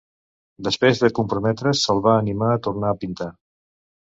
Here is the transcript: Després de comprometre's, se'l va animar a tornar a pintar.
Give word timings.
Després 0.67 1.01
de 1.03 1.09
comprometre's, 1.19 1.83
se'l 1.89 2.01
va 2.09 2.17
animar 2.25 2.51
a 2.55 2.59
tornar 2.69 2.91
a 2.95 2.99
pintar. 3.05 3.29